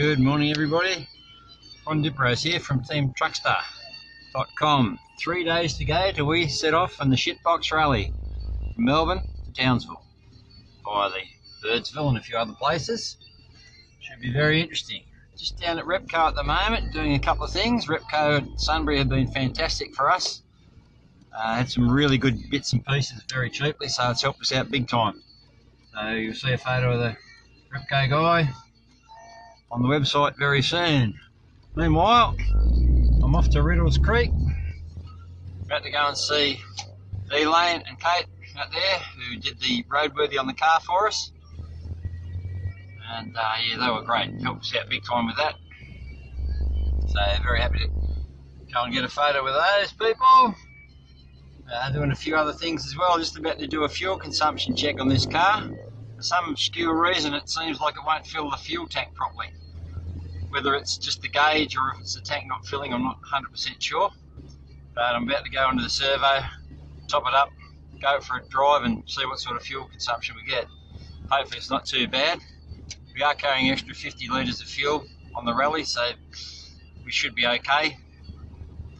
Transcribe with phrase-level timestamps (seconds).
[0.00, 1.06] Good morning, everybody.
[1.86, 4.98] Ron Dipros here from Team Truckstar.com.
[5.18, 8.14] Three days to go till we set off on the Shitbox Rally
[8.74, 10.02] from Melbourne to Townsville
[10.86, 13.18] via the Birdsville and a few other places.
[14.00, 15.02] Should be very interesting.
[15.36, 17.84] Just down at Repco at the moment, doing a couple of things.
[17.84, 20.40] Repco at Sunbury have been fantastic for us.
[21.36, 24.70] Uh, had some really good bits and pieces very cheaply, so it's helped us out
[24.70, 25.20] big time.
[25.92, 27.16] So you'll see a photo of the
[27.70, 28.50] Repco guy
[29.70, 31.14] on the website very soon.
[31.76, 32.36] Meanwhile,
[33.22, 34.32] I'm off to Riddells Creek.
[35.66, 36.60] About to go and see
[37.32, 38.26] Elaine and Kate
[38.58, 41.32] out there who did the roadworthy on the car for us.
[43.12, 44.30] And uh, yeah, they were great.
[44.42, 45.54] Helped us out big time with that.
[47.06, 47.88] So very happy to
[48.74, 50.54] go and get a photo with those people.
[51.72, 53.18] Uh, doing a few other things as well.
[53.18, 55.64] Just about to do a fuel consumption check on this car.
[56.20, 59.46] For some obscure reason, it seems like it won't fill the fuel tank properly.
[60.50, 63.76] Whether it's just the gauge or if it's the tank not filling, I'm not 100%
[63.78, 64.10] sure.
[64.94, 66.44] But I'm about to go into the servo,
[67.08, 67.48] top it up,
[68.02, 70.66] go for a drive and see what sort of fuel consumption we get.
[71.30, 72.38] Hopefully it's not too bad.
[73.14, 75.02] We are carrying extra 50 litres of fuel
[75.34, 76.06] on the rally, so
[77.02, 77.96] we should be okay.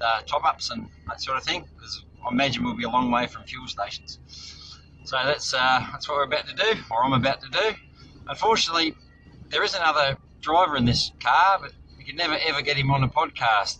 [0.00, 3.10] Uh, top ups and that sort of thing, because I imagine we'll be a long
[3.10, 4.20] way from fuel stations.
[5.04, 7.74] So that's uh, that's what we're about to do, or I'm about to do.
[8.28, 8.94] Unfortunately,
[9.50, 13.02] there is another driver in this car, but we can never ever get him on
[13.02, 13.78] a podcast.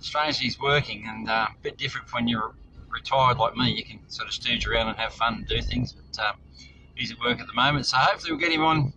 [0.00, 2.54] Strangely, he's working, and uh, a bit different when you're
[2.92, 3.72] retired like me.
[3.72, 6.36] You can sort of stooge around and have fun and do things, but um,
[6.94, 7.86] he's at work at the moment.
[7.86, 8.92] So hopefully we'll get him on,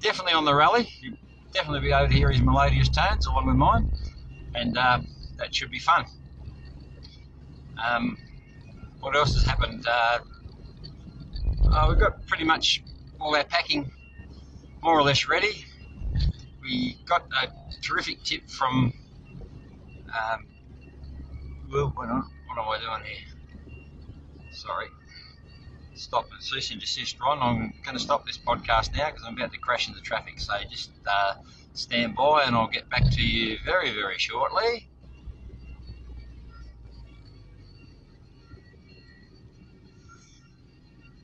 [0.00, 0.88] definitely on the rally.
[1.00, 1.16] You'll
[1.52, 3.88] definitely be able to hear his melodious tones along with mine,
[4.54, 5.00] and uh,
[5.38, 6.04] that should be fun.
[7.82, 8.18] Um,
[9.00, 9.86] what else has happened?
[11.72, 12.82] Uh, we've got pretty much
[13.20, 13.90] all our packing
[14.82, 15.64] more or less ready.
[16.62, 17.48] We got a
[17.82, 18.92] terrific tip from.
[20.08, 20.46] Um,
[21.72, 22.24] well, what am
[22.58, 23.18] I doing here?
[24.50, 24.86] Sorry.
[25.94, 27.38] Stop and cease and desist, Ron.
[27.40, 30.38] I'm going to stop this podcast now because I'm about to crash into traffic.
[30.38, 31.34] So just uh,
[31.72, 34.88] stand by and I'll get back to you very, very shortly.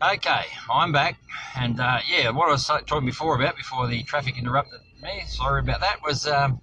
[0.05, 1.17] Okay, I'm back,
[1.57, 5.23] and uh, yeah, what I was talking before about before the traffic interrupted me.
[5.29, 5.99] Sorry about that.
[6.05, 6.61] Was um,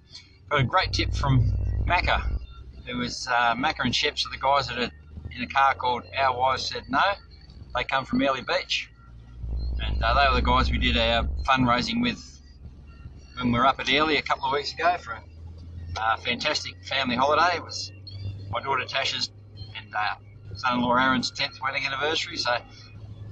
[0.50, 1.50] got a great tip from
[1.88, 2.22] Macca.
[2.86, 4.90] It was uh, Macca and Sheps are the guys that are
[5.34, 7.00] in a car called Our Wives Said No.
[7.74, 8.90] They come from Airlie Beach,
[9.86, 12.20] and uh, they were the guys we did our fundraising with
[13.38, 15.18] when we were up at Airlie a couple of weeks ago for
[15.96, 17.56] a fantastic family holiday.
[17.56, 17.90] It was
[18.50, 20.16] my daughter Tasha's and uh,
[20.56, 22.54] son-in-law Aaron's 10th wedding anniversary, so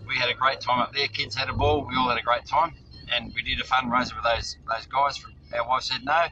[0.09, 1.09] we had a great time up there.
[1.09, 1.87] Kids had a ball.
[1.89, 2.75] We all had a great time,
[3.15, 5.19] and we did a fundraiser with those those guys.
[5.19, 6.27] From our wife said no,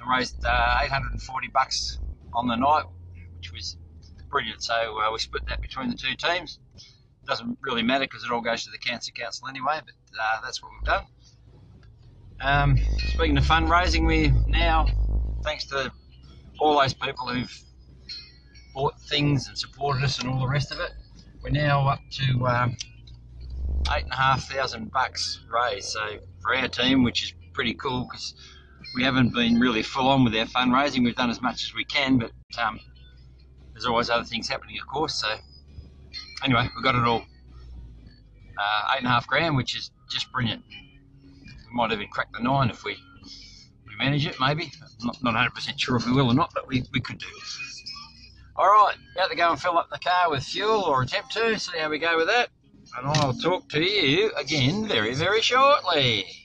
[0.00, 2.00] and raised uh, 840 bucks
[2.34, 2.84] on the night,
[3.38, 3.78] which was
[4.30, 4.62] brilliant.
[4.62, 6.60] So uh, we split that between the two teams.
[7.26, 9.80] Doesn't really matter because it all goes to the cancer council anyway.
[9.84, 11.04] But uh, that's what we've done.
[12.40, 12.76] Um,
[13.06, 14.86] speaking of fundraising, we now,
[15.44, 15.92] thanks to
[16.60, 17.64] all those people who've
[18.74, 20.92] bought things and supported us and all the rest of it,
[21.42, 22.76] we're now up to um,
[23.96, 25.88] eight and a half thousand bucks raised.
[25.88, 28.34] So for our team, which is pretty cool because
[28.94, 31.04] we haven't been really full on with our fundraising.
[31.04, 32.32] We've done as much as we can, but
[32.62, 32.80] um,
[33.74, 35.14] there's always other things happening, of course.
[35.20, 35.28] So
[36.44, 37.22] anyway, we've got it all
[38.58, 40.64] uh, eight and a half grand, which is just brilliant.
[41.70, 42.92] We might even crack the nine if we
[43.88, 44.70] we manage it, maybe.
[45.02, 47.26] Not not 100% sure if we will or not, but we, we could do.
[48.62, 51.58] All right, about to go and fill up the car with fuel or attempt to.
[51.58, 52.48] See how we go with that
[52.98, 56.41] and I'll talk to you again very, very shortly.